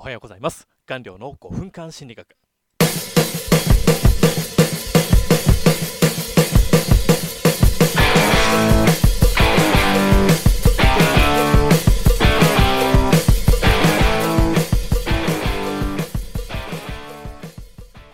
[0.00, 0.66] おはようございます。
[0.86, 2.26] 顔料の5分間心理学。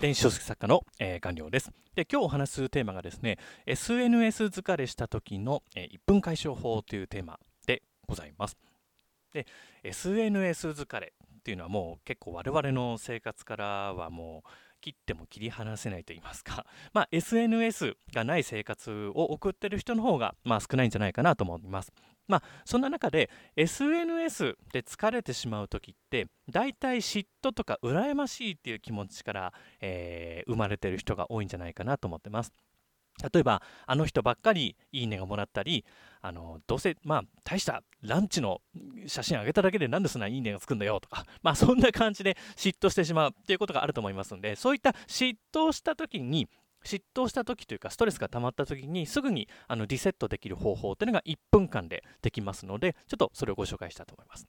[0.01, 1.71] 電子書籍作家の、えー、顔料です。
[1.95, 8.57] で今日お話しするテーマがですね SNS 疲れした時の、えー、1分解消法というテーマでございます。
[9.33, 9.47] で
[9.85, 11.13] SNS 疲れ
[11.47, 14.51] っていうのはもう結構我々の生活からはもう
[14.81, 21.93] 切っても切り離せないと言いますか、 まあ、SNS がない生活を送ってる人の方が、まあ、少ないんじゃないかなと思います。
[22.27, 32.53] まあ、そんな中で SNS で疲れてしまう時って大体嫉妬とか羨ましいっていう気持ちから、えー、生まれてる人が多いんじゃないかなと思ってます。
[33.33, 35.85] 例えばあの人ばっかりいいねがもらったり
[36.21, 38.61] あのどうせまあ大したランチの
[39.07, 46.49] 写真あげただけでなんでそんないいねがつくんだよとか まあそんな感じで嫉妬してしまうっていうことがあると思いますのでそういった嫉妬した時に
[46.85, 54.47] 嫉妬した時というかストレスが溜まった時にすぐにあのリセットできる方法というのが1分間でできますのでちょっとそれをご紹介したいと思います。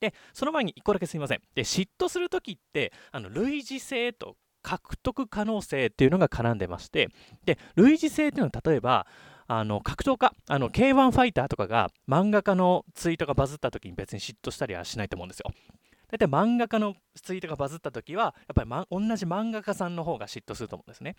[0.00, 1.42] でその前に1個だけすみません。
[1.54, 4.36] で嫉妬する時ってあの類似性と
[4.66, 7.08] 獲得可能性っていうのが絡んでまして
[7.44, 9.06] で類似性っていうのは例えば
[9.46, 15.52] あの格闘家あの K1 ファイターとかが漫画家のツイートがバズった時に別に嫉妬したりはしないと思うんですよ。
[16.10, 21.14] だいたい漫画家のツイートがバズった時はやっぱり、ま、同じ漫画家さんの方が嫉妬すると思うんですね。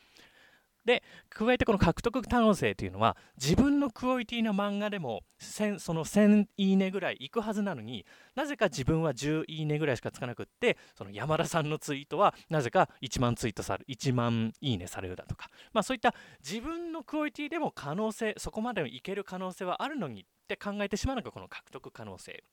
[0.88, 22.44] で加えてこの獲得可能性というのは自分のクオリティの漫画でもその1000いいねぐらいいくはずなのになぜか自分は10いいねぐらいしかつかなくってその山田さんのツイートはなぜか1万ツイートされ1万いいねされるだとか、まあ、そういった自分のクオリティでも可能性そこまでいける可能性はあるのにって考えてしまうのがこの獲得可能性。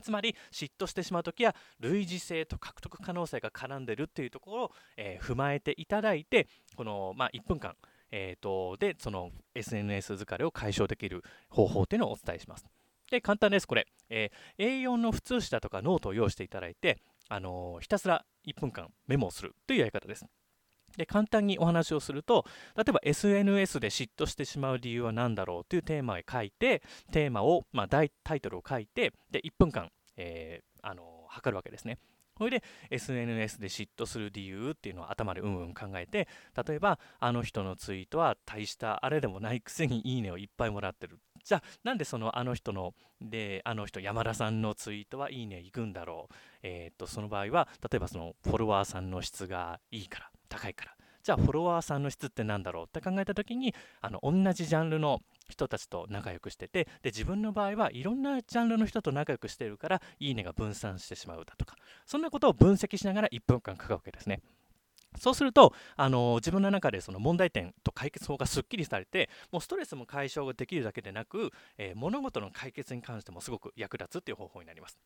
[0.00, 7.74] つまり嫉妬してしまう時は類似性と獲得可能性が絡んでるっていうところを、えー、踏まえていただいてこの、まあ、1分間、
[8.10, 12.66] えーと、でその SNS 疲れを解消できる方法っていうのをお伝えします。
[13.10, 16.98] で簡単ですこれ、えー、A4 の普通紙だとかノートを用意していただいて、
[17.28, 20.26] あのー、ひたすら1分間メモをするというやり方です。
[20.96, 22.44] で簡単にお話をすると
[22.76, 31.98] 例えば SNS で嫉妬してしまう理由は何だろうというテーマを書いてテーマを、まあ、タイトルを書いてで1分間、えー、あの測るわけですね。
[32.40, 36.26] それで SNS で嫉妬する理由っていうのを頭でうんうん考えて
[36.66, 41.18] 例えばあの人のツイートは大したあれでもないくせにいいねをいっぱいもらってる。
[41.44, 46.34] じゃあなんでそのあの人のであの人山田さんのツイートはいいねいくんだろう？
[46.62, 50.30] えー、っとその場合は例えばそのフォロワーさんの質がいいから。
[50.50, 64.40] 高いからじゃあフォロワーさんの質って何だろうって考えた時にあの同じジャンルの人たちと仲良くしててで自分の場合はいろんなジャンルの人と仲良くしてるからいいねが分散してしまうだとかそんなことを分析しながら1分間書くわけですね。
[65.18, 74.98] そうすると、あの自分の中でその問題点と解決法がすっきりされて、もうストレスも解消ができるだけでなく、えー、物事の解決に関してもすごく役立つっていう方法になります。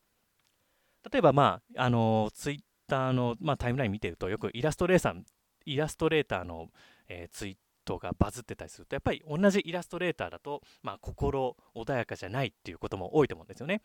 [1.11, 5.23] 例えば、まあ、あのツイッターの、まあ、タイムライン見てると、よくイラストレーター
[5.67, 6.69] イラストレーターの、
[7.09, 13.83] えー、ツイートがバズってたりするとやっぱり同じイラストレーターだと、まあ、心穏やかじゃないっていうことも多いと思うんですよね。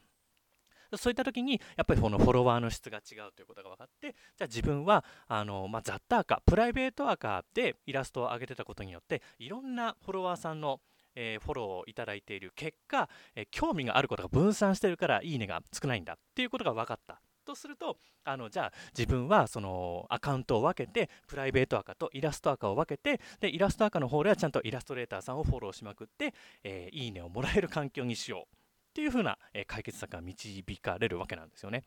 [0.97, 10.79] そういった時にやっぱりこのフォロワーの質が違うということが分かってじゃあ自分はあの、まあ、雑多アカプライベートアカでイラストを上げてたことによっていろんなフォロワーさんの
[11.15, 26.33] えー、フォローをいただいている結果、えー、興味があることが分散してるからいいねが少ないんだっていうことが分かったとするとあのじゃあ自分はそのアカウントを分けてプライベートアカとイラストアカを分けてでイラストアカの方ではちゃんとイラストレーターさんをフォローしまくって、
[26.63, 28.55] えー、いいねをもらえる環境にしよう
[28.89, 31.83] っていう風な、えー、解決策が導かれるわけなんですよね。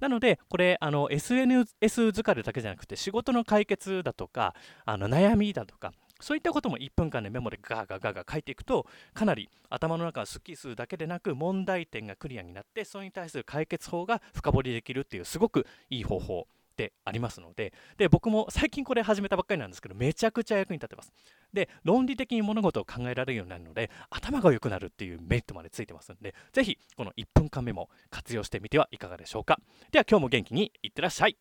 [0.00, 5.92] なので、これ、あの SNS 疲れだけじゃなくて、仕事の解決だとか、あの悩みだとか、
[6.22, 16.46] そういったことも1分間でメモでガーガーガーガー書いていくとかなり頭の中がすっきりするだけでなく問題点がクリアになってそれに対する解決法が深掘りできるっていうすごくいい方法
[16.76, 17.72] でありますので。
[17.98, 21.12] で僕も最近これ始めたばっかりなんですけどめちゃくちゃ役に立ってます。
[21.52, 29.58] で論理的に物事を考えられるようになるので頭が良くなるっていうメリットまでついてますのでぜひこの1分間メモ活用してみてはいかがでしょうか。
[29.90, 31.36] では今日も元気にいってらっしゃい。